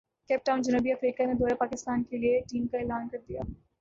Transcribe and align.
cap 0.29 0.45
Town 0.45 0.61
جنوبی 0.61 0.91
افریقہ 0.91 1.23
نے 1.23 1.33
دورہ 1.33 1.53
بھارت 1.55 1.73
کیلئے 2.03 2.39
ٹیم 2.49 2.67
کا 2.67 2.77
اعلان 2.77 3.07
کردیا 3.09 3.41